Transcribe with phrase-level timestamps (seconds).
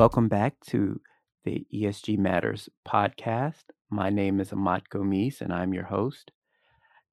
[0.00, 0.98] Welcome back to
[1.44, 3.64] the ESG Matters podcast.
[3.90, 6.30] My name is Amat Gomis, and I'm your host.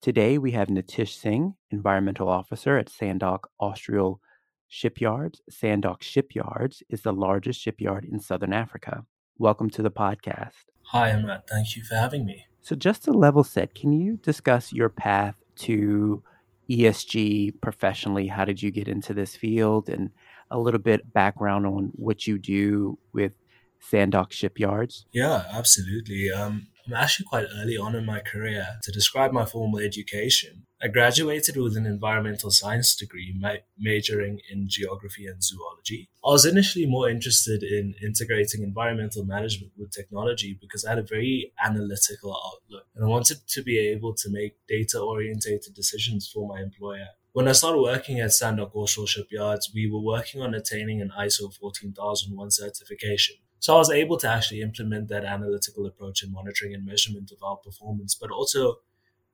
[0.01, 4.21] Today we have Nitish Singh, Environmental Officer at Sandock Austral
[4.69, 5.41] Shipyards.
[5.49, 9.03] Sandock Shipyards is the largest shipyard in Southern Africa.
[9.37, 10.63] Welcome to the podcast.
[10.83, 11.43] Hi, Amat.
[11.49, 12.45] Thank you for having me.
[12.61, 16.23] So, just to level set, can you discuss your path to
[16.69, 18.27] ESG professionally?
[18.27, 19.89] How did you get into this field?
[19.89, 20.11] And
[20.51, 23.33] a little bit background on what you do with
[23.79, 25.05] Sandock Shipyards?
[25.11, 26.31] Yeah, absolutely.
[26.31, 28.65] Um, I'm actually quite early on in my career.
[28.83, 34.69] To describe my formal education, I graduated with an environmental science degree, ma- majoring in
[34.69, 36.07] geography and zoology.
[36.23, 41.03] I was initially more interested in integrating environmental management with technology because I had a
[41.03, 46.47] very analytical outlook and I wanted to be able to make data orientated decisions for
[46.47, 47.07] my employer.
[47.37, 51.53] When I started working at Sandock Austral Shipyards, we were working on attaining an ISO
[51.53, 53.35] 14001 certification.
[53.59, 57.37] So I was able to actually implement that analytical approach in monitoring and measurement of
[57.43, 58.77] our performance, but also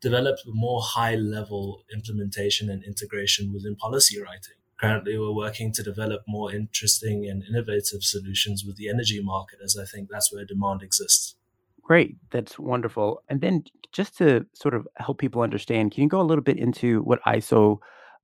[0.02, 4.58] develop more high level implementation and integration within policy writing.
[4.82, 9.78] Currently, we're working to develop more interesting and innovative solutions with the energy market, as
[9.78, 11.36] I think that's where demand exists.
[11.84, 12.16] Great.
[12.32, 13.24] That's wonderful.
[13.30, 16.58] And then just to sort of help people understand, can you go a little bit
[16.58, 17.80] into what ISO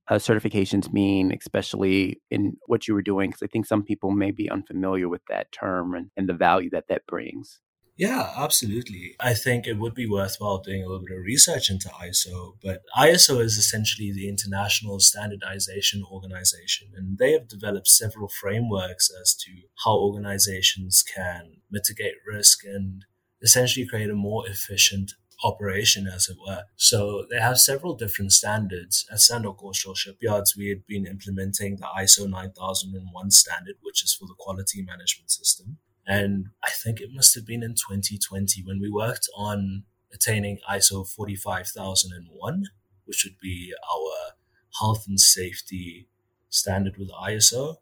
[0.08, 3.30] uh, certifications mean, especially in what you were doing?
[3.30, 6.70] Because I think some people may be unfamiliar with that term and, and the value
[6.70, 7.60] that that brings.
[8.00, 9.14] Yeah, absolutely.
[9.20, 12.80] I think it would be worthwhile doing a little bit of research into ISO, but
[12.96, 19.50] ISO is essentially the International Standardization Organization, and they have developed several frameworks as to
[19.84, 23.04] how organizations can mitigate risk and
[23.42, 25.12] essentially create a more efficient
[25.42, 26.64] operation, as it were.
[26.76, 29.06] So they have several different standards.
[29.10, 34.26] At Sandock Austral Shipyards, we had been implementing the ISO 9001 standard, which is for
[34.26, 35.78] the quality management system.
[36.06, 41.06] And I think it must have been in 2020 when we worked on attaining ISO
[41.08, 42.64] 45001,
[43.04, 44.34] which would be our
[44.80, 46.08] health and safety
[46.48, 47.76] standard with ISO,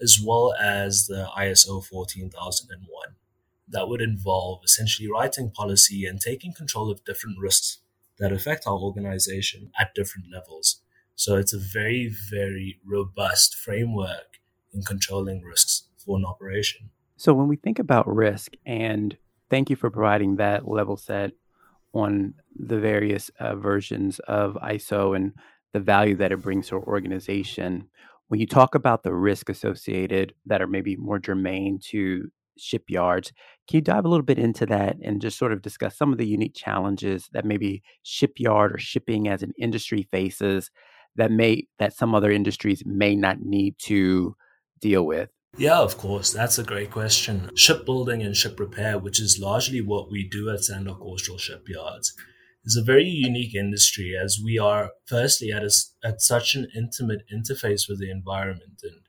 [0.00, 3.16] as well as the ISO 14001
[3.68, 7.78] that would involve essentially writing policy and taking control of different risks
[8.18, 10.80] that affect our organization at different levels.
[11.14, 14.40] So it's a very, very robust framework
[14.72, 16.90] in controlling risks for an operation.
[17.16, 19.16] So when we think about risk, and
[19.50, 21.32] thank you for providing that level set
[21.92, 25.32] on the various uh, versions of ISO and
[25.72, 27.88] the value that it brings to our organization.
[28.28, 33.32] When you talk about the risk associated that are maybe more germane to shipyards.
[33.68, 36.18] Can you dive a little bit into that and just sort of discuss some of
[36.18, 40.70] the unique challenges that maybe shipyard or shipping as an industry faces
[41.16, 44.34] that may that some other industries may not need to
[44.80, 45.30] deal with?
[45.58, 46.32] Yeah, of course.
[46.32, 47.50] That's a great question.
[47.54, 52.14] Shipbuilding and ship repair, which is largely what we do at Sandock Austral Shipyards,
[52.64, 55.70] is a very unique industry as we are firstly at a,
[56.04, 59.00] at such an intimate interface with the environment and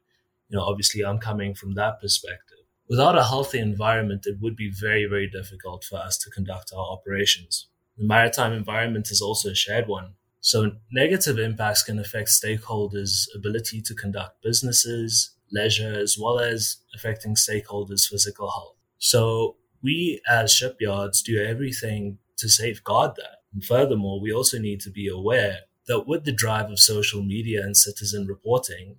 [0.50, 2.53] you know obviously I'm coming from that perspective
[2.94, 6.86] Without a healthy environment, it would be very, very difficult for us to conduct our
[6.86, 7.68] operations.
[7.98, 10.14] The maritime environment is also a shared one.
[10.42, 17.34] So negative impacts can affect stakeholders' ability to conduct businesses, leisure, as well as affecting
[17.34, 18.76] stakeholders' physical health.
[19.00, 23.38] So we as shipyards do everything to safeguard that.
[23.56, 27.64] And furthermore, we also need to be aware that with the drive of social media
[27.64, 28.98] and citizen reporting,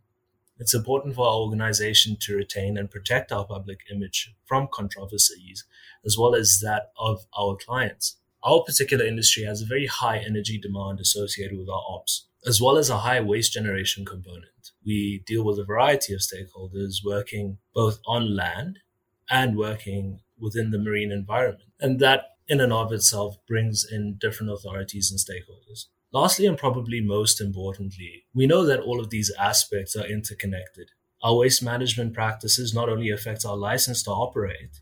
[0.58, 5.64] it's important for our organization to retain and protect our public image from controversies,
[6.04, 8.16] as well as that of our clients.
[8.42, 12.76] Our particular industry has a very high energy demand associated with our ops, as well
[12.76, 14.44] as a high waste generation component.
[14.84, 18.80] We deal with a variety of stakeholders working both on land
[19.30, 21.70] and working within the marine environment.
[21.80, 25.86] And that in and of itself brings in different authorities and stakeholders.
[26.14, 30.92] Lastly, and probably most importantly, we know that all of these aspects are interconnected.
[31.24, 34.78] Our waste management practices not only affect our license to operate,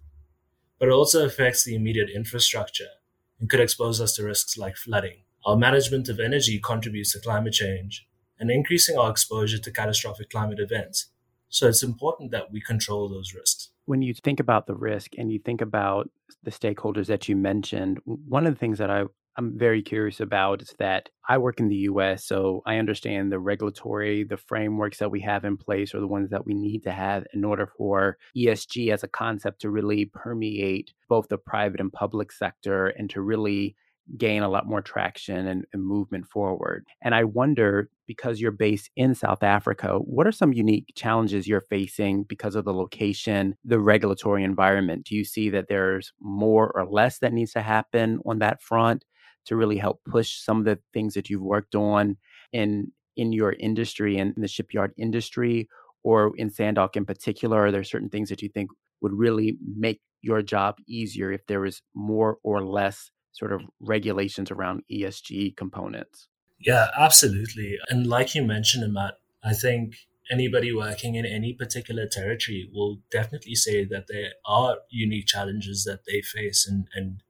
[0.78, 2.98] but it also affects the immediate infrastructure
[3.40, 5.22] and could expose us to risks like flooding.
[5.46, 8.06] Our management of energy contributes to climate change
[8.38, 11.06] and increasing our exposure to catastrophic climate events.
[11.48, 13.70] So it's important that we control those risks.
[13.86, 16.10] When you think about the risk and you think about
[16.42, 19.04] the stakeholders that you mentioned, one of the things that I
[19.36, 23.38] I'm very curious about is that I work in the US, so I understand the
[23.38, 26.92] regulatory, the frameworks that we have in place are the ones that we need to
[26.92, 31.92] have in order for ESG as a concept to really permeate both the private and
[31.92, 33.76] public sector and to really
[34.18, 36.84] gain a lot more traction and, and, movement forward.
[37.02, 41.60] And I wonder, because you're based in South Africa, what are some unique challenges you're
[41.60, 45.06] facing because of the location, the regulatory environment?
[45.06, 49.04] Do you see that there's more or less that needs to happen on that front
[49.46, 52.16] to really help push some of the things that you've worked on
[52.52, 55.68] in in your industry and in the shipyard industry?
[56.04, 60.00] Or in Sandock in particular, are there certain things that you think would really make
[60.20, 66.28] your job easier if there was more or less sort of regulations around ESG components.
[66.60, 67.78] Yeah, absolutely.
[67.88, 69.96] And like you mentioned, Matt, I think
[70.30, 76.04] anybody working in any particular territory will definitely say that there are unique challenges that
[76.06, 77.22] they face and, and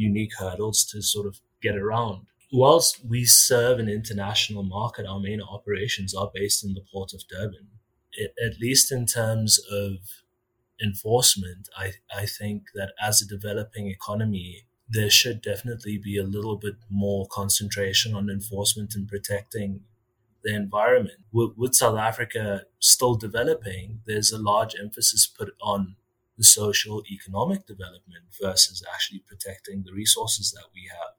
[0.00, 2.26] unique hurdles to sort of get around.
[2.52, 7.22] Whilst we serve an international market, our main operations are based in the port of
[7.28, 7.68] Durban.
[8.12, 9.98] It, at least in terms of
[10.82, 16.56] enforcement, I, I think that as a developing economy, there should definitely be a little
[16.56, 19.82] bit more concentration on enforcement and protecting
[20.42, 21.20] the environment.
[21.30, 25.94] With, with, South Africa still developing, there's a large emphasis put on
[26.40, 31.12] the social economic development versus actually protecting the resources that we have.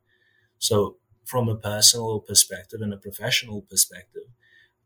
[0.57, 4.29] So, from a personal perspective and a professional perspective,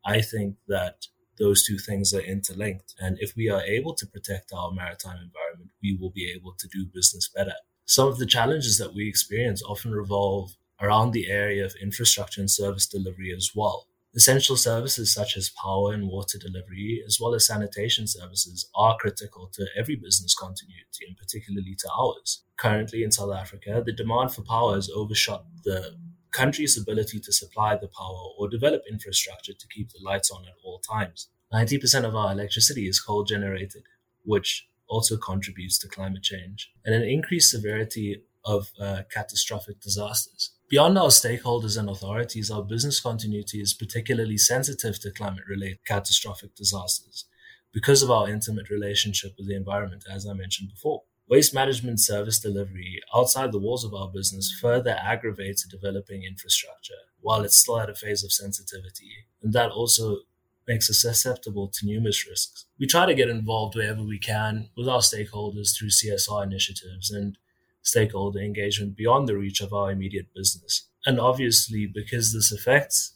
[0.05, 1.07] I think that
[1.39, 2.95] those two things are interlinked.
[2.99, 6.67] And if we are able to protect our maritime environment, we will be able to
[6.67, 7.55] do business better.
[7.85, 12.51] Some of the challenges that we experience often revolve around the area of infrastructure and
[12.51, 13.87] service delivery as well.
[14.15, 19.49] Essential services such as power and water delivery, as well as sanitation services, are critical
[19.53, 22.43] to every business continuity and particularly to ours.
[22.57, 25.97] Currently in South Africa, the demand for power has overshot the
[26.31, 30.55] country's ability to supply the power or develop infrastructure to keep the lights on at
[30.63, 31.29] all times.
[31.53, 33.83] 90% of our electricity is coal generated,
[34.23, 40.54] which also contributes to climate change and an increased severity of uh, catastrophic disasters.
[40.67, 46.55] Beyond our stakeholders and authorities, our business continuity is particularly sensitive to climate related catastrophic
[46.55, 47.25] disasters
[47.71, 51.03] because of our intimate relationship with the environment, as I mentioned before.
[51.29, 56.93] Waste management service delivery outside the walls of our business further aggravates a developing infrastructure
[57.19, 59.11] while it's still at a phase of sensitivity.
[59.43, 60.21] And that also
[60.67, 62.65] makes us susceptible to numerous risks.
[62.79, 67.37] We try to get involved wherever we can with our stakeholders through CSR initiatives and
[67.85, 70.89] stakeholder engagement beyond the reach of our immediate business.
[71.05, 73.13] And obviously, because this affects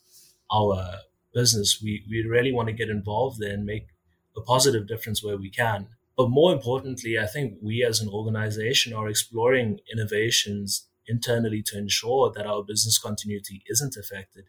[0.51, 0.99] our
[1.33, 3.87] business, we, we really want to get involved there and make
[4.37, 5.87] a positive difference where we can.
[6.15, 12.31] But more importantly, I think we as an organization are exploring innovations internally to ensure
[12.35, 14.45] that our business continuity isn't affected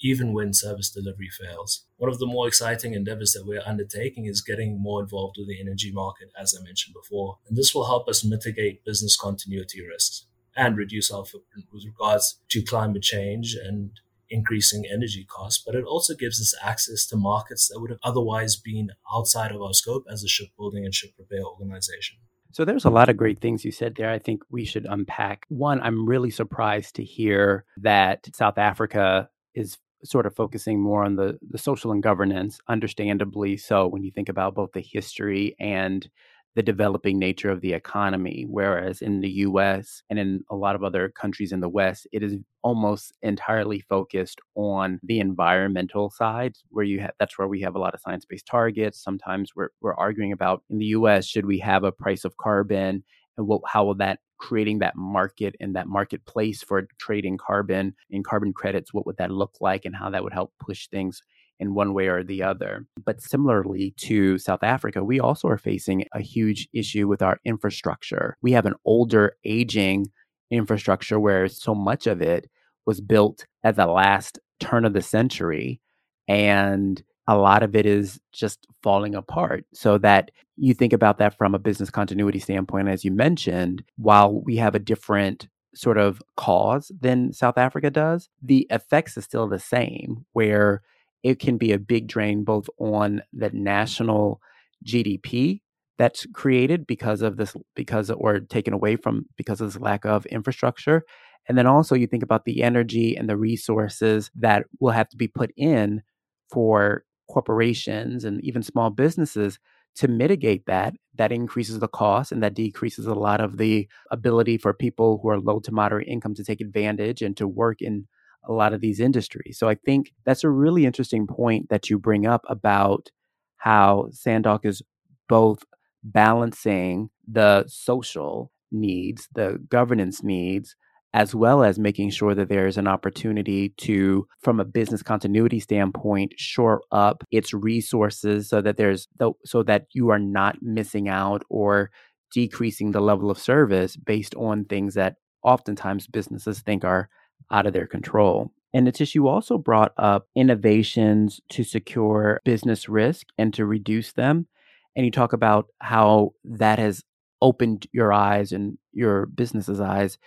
[0.00, 1.84] even when service delivery fails.
[1.96, 5.60] One of the more exciting endeavors that we're undertaking is getting more involved with the
[5.60, 7.38] energy market, as I mentioned before.
[7.48, 12.40] And this will help us mitigate business continuity risks and reduce our footprint with regards
[12.50, 13.90] to climate change and
[14.30, 18.56] increasing energy costs, but it also gives us access to markets that would have otherwise
[18.56, 22.18] been outside of our scope as a shipbuilding and ship repair organization.
[22.52, 24.10] So there's a lot of great things you said there.
[24.10, 25.44] I think we should unpack.
[25.48, 31.16] One, I'm really surprised to hear that South Africa is sort of focusing more on
[31.16, 36.08] the the social and governance understandably so when you think about both the history and
[36.54, 40.82] the developing nature of the economy whereas in the US and in a lot of
[40.82, 46.84] other countries in the west it is almost entirely focused on the environmental side where
[46.84, 49.02] you have that's where we have a lot of science-based targets.
[49.02, 53.04] Sometimes we're we're arguing about in the US should we have a price of carbon
[53.38, 58.24] and what, how will that creating that market and that marketplace for trading carbon and
[58.24, 61.22] carbon credits what would that look like and how that would help push things
[61.58, 62.86] in one way or the other?
[63.04, 68.36] But similarly to south africa we also are facing a huge issue with our infrastructure.
[68.42, 70.06] We have an older aging
[70.50, 72.48] infrastructure where so much of it
[72.86, 75.80] was built at the last turn of the century
[76.26, 79.64] and a lot of it is just falling apart.
[79.74, 84.32] So that you think about that from a business continuity standpoint, as you mentioned, while
[84.32, 89.46] we have a different sort of cause than South Africa does, the effects are still
[89.46, 90.82] the same, where
[91.22, 94.40] it can be a big drain both on the national
[94.84, 95.60] GDP
[95.98, 100.24] that's created because of this, because or taken away from because of this lack of
[100.26, 101.02] infrastructure.
[101.46, 105.16] And then also you think about the energy and the resources that will have to
[105.16, 106.02] be put in
[106.50, 109.58] for corporations and even small businesses
[109.96, 114.56] to mitigate that that increases the cost and that decreases a lot of the ability
[114.58, 118.06] for people who are low to moderate income to take advantage and to work in
[118.44, 119.58] a lot of these industries.
[119.58, 123.10] So i think that's a really interesting point that you bring up about
[123.56, 124.82] how sandock is
[125.28, 125.64] both
[126.04, 130.76] balancing the social needs the governance needs
[131.14, 135.58] as well as making sure that there is an opportunity to, from a business continuity
[135.58, 139.08] standpoint, shore up its resources so that there's
[139.44, 141.90] so that you are not missing out or
[142.32, 147.08] decreasing the level of service based on things that oftentimes businesses think are
[147.50, 148.52] out of their control.
[148.74, 154.46] And Nitish, you also brought up innovations to secure business risk and to reduce them.
[154.94, 157.02] And you talk about how that has
[157.40, 160.18] opened your eyes and your business's eyes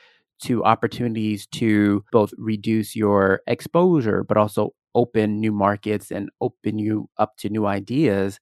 [0.42, 7.10] to opportunities to both reduce your exposure, but also open new markets and open you
[7.18, 8.40] up to new ideas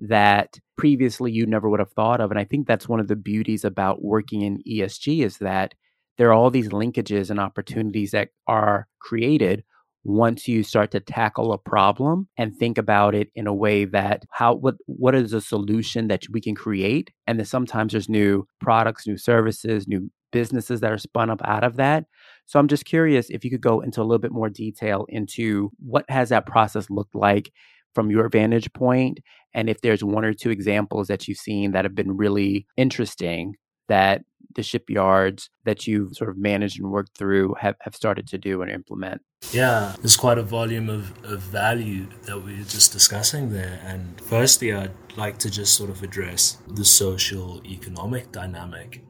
[0.00, 2.30] that previously you never would have thought of.
[2.30, 5.74] And I think that's one of the beauties about working in ESG is that
[6.18, 9.64] there are all these linkages and opportunities that are created
[10.04, 14.24] once you start to tackle a problem and think about it in a way that
[14.30, 18.44] how what what is a solution that we can create and then sometimes there's new
[18.60, 22.06] products new services new businesses that are spun up out of that.
[22.46, 25.70] So I'm just curious if you could go into a little bit more detail into
[25.78, 27.52] what has that process looked like
[27.94, 29.20] from your vantage point
[29.54, 33.54] and if there's one or two examples that you've seen that have been really interesting
[33.88, 34.22] that
[34.54, 38.62] the shipyards that you've sort of managed and worked through have, have started to do
[38.62, 39.22] and implement.
[39.50, 43.80] Yeah, there's quite a volume of, of value that we are just discussing there.
[43.84, 49.02] And firstly, I'd like to just sort of address the social economic dynamic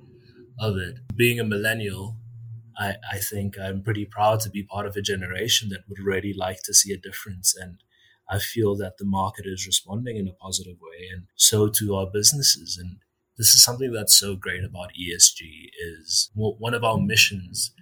[0.58, 0.98] of it.
[1.14, 2.16] Being a millennial,
[2.78, 6.32] I, I think I'm pretty proud to be part of a generation that would really
[6.32, 7.54] like to see a difference.
[7.56, 7.78] And
[8.28, 12.06] I feel that the market is responding in a positive way, and so too our
[12.10, 12.78] businesses.
[12.80, 12.98] And
[13.36, 17.72] this is something that's so great about ESG is one of our missions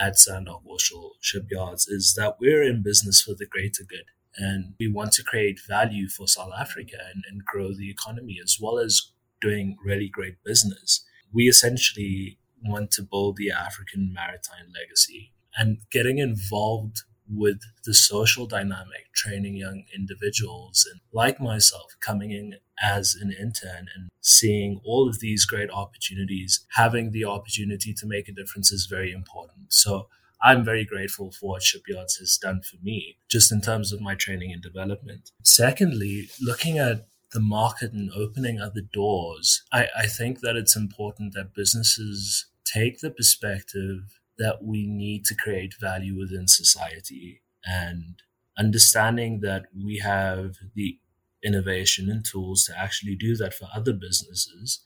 [0.00, 4.04] at Sandock Austral Shipyards is that we're in business for the greater good.
[4.36, 8.58] And we want to create value for South Africa and, and grow the economy as
[8.60, 9.10] well as
[9.40, 16.18] doing really great business we essentially want to build the African maritime legacy and getting
[16.18, 23.32] involved with the social dynamic, training young individuals and like myself coming in as an
[23.32, 28.72] intern and seeing all of these great opportunities, having the opportunity to make a difference
[28.72, 29.72] is very important.
[29.72, 30.08] So
[30.42, 34.14] I'm very grateful for what Shipyards has done for me, just in terms of my
[34.14, 35.30] training and development.
[35.44, 41.34] Secondly, looking at the market and opening other doors, I, I think that it's important
[41.34, 48.22] that businesses take the perspective that we need to create value within society and
[48.58, 50.98] understanding that we have the
[51.42, 54.84] innovation and tools to actually do that for other businesses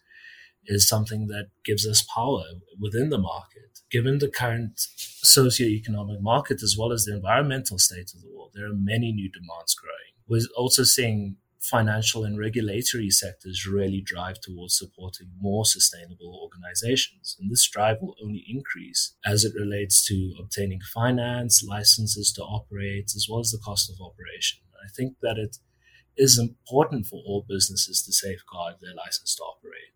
[0.67, 2.45] is something that gives us power
[2.81, 3.81] within the market.
[3.91, 8.67] Given the current socio-economic market as well as the environmental state of the world, there
[8.67, 10.15] are many new demands growing.
[10.27, 11.37] We're also seeing
[11.71, 17.37] financial and regulatory sectors really drive towards supporting more sustainable organizations.
[17.41, 23.13] And this drive will only increase as it relates to obtaining finance, licenses to operate,
[23.17, 24.61] as well as the cost of operation.
[24.85, 25.57] I think that it
[26.17, 29.95] is important for all businesses to safeguard their license to operate,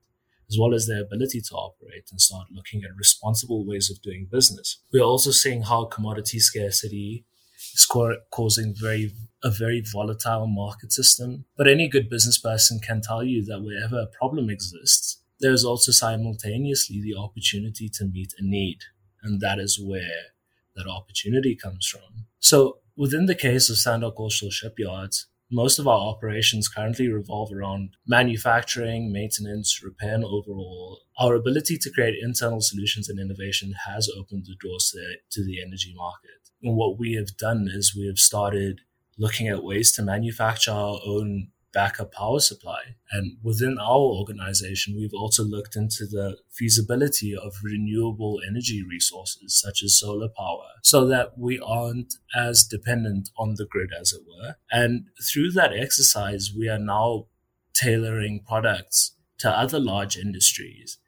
[0.51, 4.27] as well as their ability to operate and start looking at responsible ways of doing
[4.31, 4.83] business.
[4.93, 7.27] We're also seeing how commodity scarcity
[7.75, 7.87] is
[8.31, 9.13] causing very
[9.43, 11.45] a very volatile market system.
[11.57, 15.93] But any good business person can tell you that wherever a problem exists, there's also
[15.93, 18.79] simultaneously the opportunity to meet a need.
[19.23, 20.33] And that is where
[20.75, 22.27] that opportunity comes from.
[22.41, 27.91] So within the case of Sandock Austral Shipyards, most of our operations currently revolve around
[28.07, 31.01] manufacturing, maintenance, repair, and overall.
[31.19, 35.63] Our ability to create internal solutions and innovation has opened the doors to, to the
[35.63, 36.51] energy market.
[36.63, 38.81] And what we have done is we have started
[39.17, 42.81] looking at ways to manufacture our own backup power supply.
[43.13, 49.83] And within our organization, we've also looked into the feasibility of renewable energy resources such
[49.83, 54.57] as solar power so that we aren't as dependent on the grid, as it were.
[54.71, 57.27] And through that exercise, we are now
[57.75, 60.99] tailoring products to other large industries.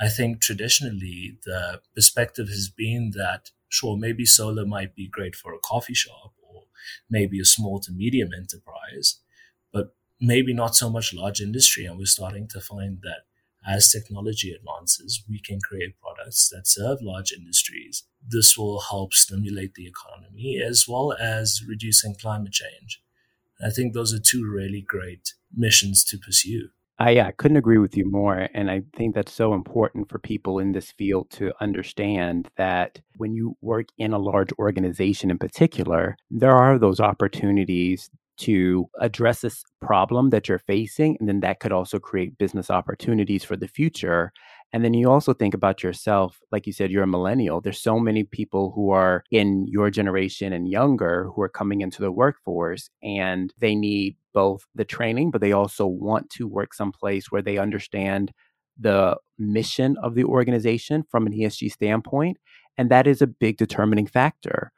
[0.00, 5.52] I think traditionally the perspective has been that, sure, maybe solar might be great for
[5.52, 6.64] a coffee shop or
[7.10, 9.20] maybe a small to medium enterprise,
[9.72, 11.84] but maybe not so much large industry.
[11.84, 13.22] And we're starting to find that
[13.66, 18.04] as technology advances, we can create products that serve large industries.
[18.26, 23.00] This will help stimulate the economy as well as reducing climate change.
[23.64, 26.68] I think those are two really great missions to pursue.
[26.98, 28.48] I, couldn't agree with you more.
[28.54, 33.34] And I think that's so important for people in this field to understand that when
[33.34, 39.62] you work in a large organization in particular, there are those opportunities to address this
[39.80, 41.16] problem that you're facing.
[41.18, 44.32] And then that could also create business opportunities for the future.
[44.72, 47.60] And then you also think about yourself, like you said, you're a millennial.
[47.60, 52.02] There's so many people who are in your generation and younger who are coming into
[52.02, 57.30] the workforce and they need both the training, but they also want to work someplace
[57.30, 58.32] where they understand
[58.76, 62.38] the mission of the organization from an ESG standpoint.
[62.76, 64.72] And that is a big determining factor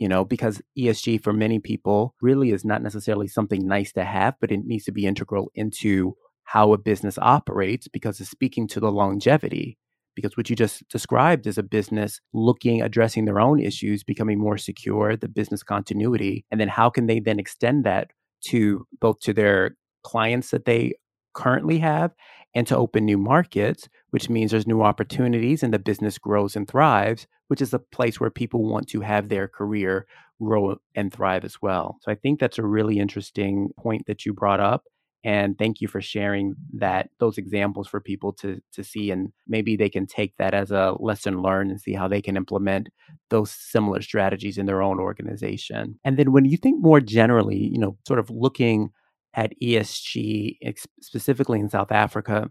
[0.00, 4.34] you know, because ESG for many people really is not necessarily something nice to have,
[4.40, 8.80] but it needs to be integral into how a business operates because it's speaking to
[8.80, 9.76] the longevity.
[10.16, 14.56] Because what you just described is a business looking, addressing their own issues, becoming more
[14.56, 16.46] secure, the business continuity.
[16.50, 18.10] And then how can they then extend that
[18.46, 20.94] to both to their clients that they
[21.34, 22.12] currently have
[22.54, 26.66] and to open new markets, which means there's new opportunities and the business grows and
[26.66, 30.06] thrives, which is a place where people want to have their career
[30.42, 31.98] grow and thrive as well.
[32.00, 34.84] So I think that's a really interesting point that you brought up.
[35.22, 39.76] And thank you for sharing that those examples for people to to see and maybe
[39.76, 42.88] they can take that as a lesson learned and see how they can implement
[43.28, 46.00] those similar strategies in their own organization.
[46.04, 48.92] And then when you think more generally, you know, sort of looking
[49.34, 50.58] at ESG,
[51.00, 52.50] specifically in South Africa,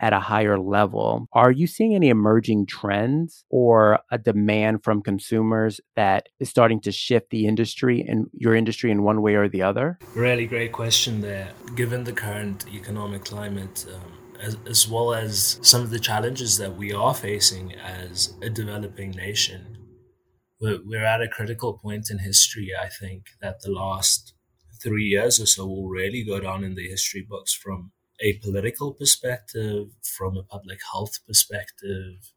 [0.00, 1.28] at a higher level.
[1.32, 6.92] Are you seeing any emerging trends or a demand from consumers that is starting to
[6.92, 9.98] shift the industry and your industry in one way or the other?
[10.14, 11.52] Really great question there.
[11.76, 16.76] Given the current economic climate, um, as, as well as some of the challenges that
[16.76, 19.76] we are facing as a developing nation,
[20.60, 24.34] we're, we're at a critical point in history, I think, that the last
[24.82, 28.92] three years or so will really go down in the history books from a political
[28.92, 32.32] perspective, from a public health perspective,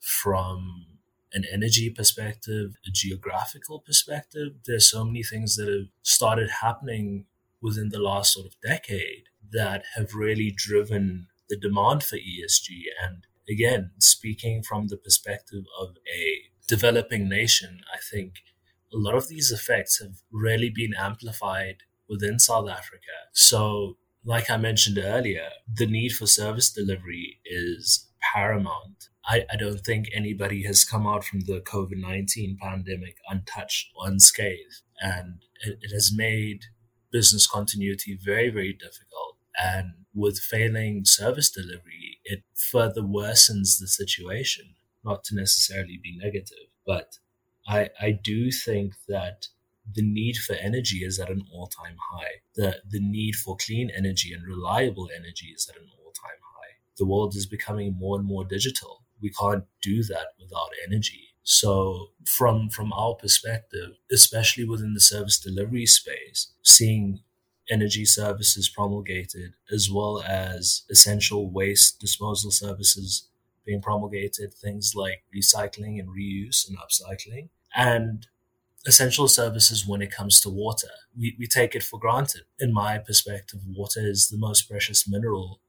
[0.00, 0.86] from
[1.32, 4.52] an energy perspective, a geographical perspective.
[4.66, 7.26] There's so many things that have started happening
[7.62, 12.82] within the last sort of decade that have really driven the demand for ESG.
[13.02, 18.34] And again, speaking from the perspective of a developing nation, I think
[18.92, 21.76] a lot of these effects have really been amplified
[22.08, 23.16] within South Africa.
[23.32, 29.08] So, like I mentioned earlier, the need for service delivery is paramount.
[29.26, 34.08] I, I don't think anybody has come out from the COVID 19 pandemic untouched or
[34.08, 34.82] unscathed.
[35.00, 36.62] And it, it has made
[37.10, 39.36] business continuity very, very difficult.
[39.60, 44.74] And with failing service delivery, it further worsens the situation,
[45.04, 47.18] not to necessarily be negative, but
[47.66, 49.48] I, I do think that
[49.90, 52.42] the need for energy is at an all time high.
[52.54, 56.76] The, the need for clean energy and reliable energy is at an all time high.
[56.98, 59.04] The world is becoming more and more digital.
[59.20, 61.28] We can't do that without energy.
[61.44, 67.20] So from, from our perspective, especially within the service delivery space, seeing
[67.70, 73.28] energy services promulgated as well as essential waste disposal services
[73.64, 78.26] being promulgated, things like recycling and reuse and upcycling, and
[78.86, 80.88] essential services when it comes to water.
[81.16, 82.42] We, we take it for granted.
[82.58, 85.60] In my perspective, water is the most precious mineral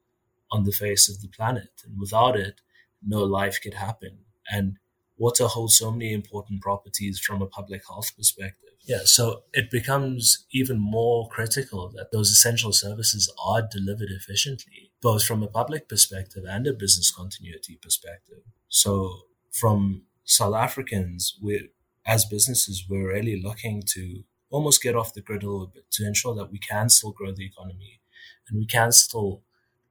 [0.51, 1.69] on the face of the planet.
[1.85, 2.61] And without it,
[3.05, 4.19] no life could happen.
[4.49, 4.77] And
[5.17, 8.69] water holds so many important properties from a public health perspective.
[8.85, 15.23] Yeah, so it becomes even more critical that those essential services are delivered efficiently, both
[15.25, 18.39] from a public perspective and a business continuity perspective.
[18.69, 21.69] So from South Africans, we
[22.05, 26.05] as businesses, we're really looking to almost get off the grid a little bit to
[26.05, 27.99] ensure that we can still grow the economy
[28.47, 29.41] and we can still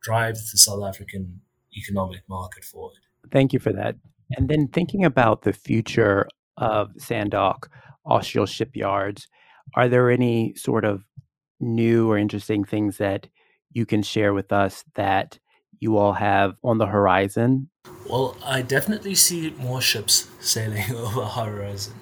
[0.02, 1.40] drive the South African
[1.76, 2.98] economic market forward.
[3.30, 3.96] Thank you for that.
[4.36, 7.70] And then thinking about the future of Sandock
[8.04, 9.28] Austral shipyards,
[9.74, 11.04] are there any sort of
[11.60, 13.28] new or interesting things that
[13.74, 15.38] you can share with us that
[15.80, 17.68] you all have on the horizon?
[18.08, 21.94] Well, I definitely see more ships sailing over horizon.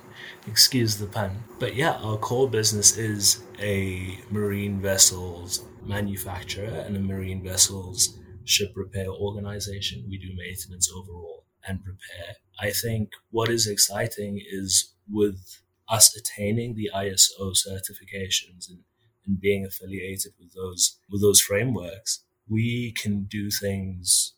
[0.46, 1.44] Excuse the pun.
[1.58, 8.72] But yeah, our core business is a marine vessels manufacturer and a marine vessels ship
[8.74, 10.04] repair organization.
[10.08, 12.36] We do maintenance overall and repair.
[12.58, 18.80] I think what is exciting is with us attaining the ISO certifications and,
[19.26, 24.34] and being affiliated with those with those frameworks, we can do things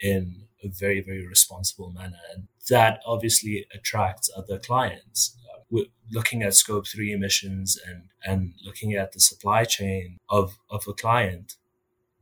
[0.00, 2.18] in a very, very responsible manner.
[2.34, 5.36] And that obviously attracts other clients.
[5.52, 10.58] Uh, we're looking at scope three emissions and, and looking at the supply chain of,
[10.70, 11.54] of a client.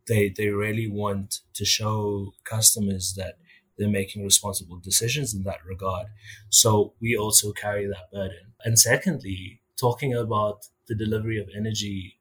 [0.07, 3.39] They, they really want to show customers that
[3.79, 6.09] they're making responsible decisions in that regard.
[6.51, 8.53] So we also carry that burden.
[8.65, 12.19] And secondly, talking about the delivery of energy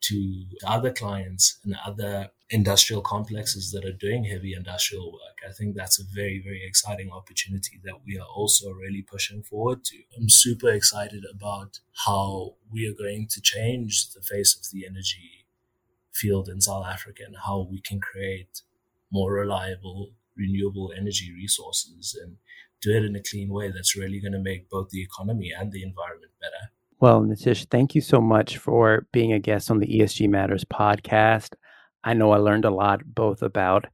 [0.00, 5.38] to other clients and other industrial complexes that are doing heavy industrial work.
[5.46, 9.84] I think that's a very, very exciting opportunity that we are also really pushing forward
[9.84, 9.96] to.
[10.16, 15.46] I'm super excited about how we are going to change the face of the energy
[16.12, 18.62] field in South Africa and how we can create
[19.10, 22.36] more reliable, renewable energy resources and
[22.80, 25.72] do it in a clean way that's really going to make both the economy and
[25.72, 26.72] the environment better.
[27.00, 31.54] Well, Nitish, thank you so much for being a guest on the ESG Matters podcast.
[32.02, 33.84] I know I learned a lot both about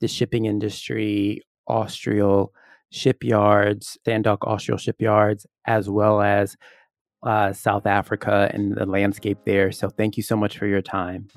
[0.00, 2.52] the shipping industry, Austral
[2.90, 6.54] shipyards, Sandock Austral shipyards, as well as
[7.22, 9.72] uh, South Africa and the landscape there.
[9.72, 11.28] So thank you so much for your time.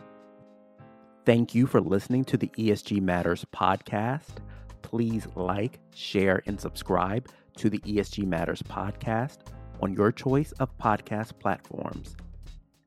[1.25, 4.39] Thank you for listening to the ESG Matters podcast.
[4.81, 9.38] Please like, share, and subscribe to the ESG Matters podcast
[9.84, 12.15] on your choice of podcast platforms.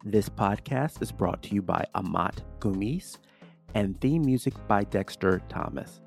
[0.03, 3.19] This podcast is brought to you by Amat Gomis
[3.75, 6.01] and theme music by Dexter Thomas.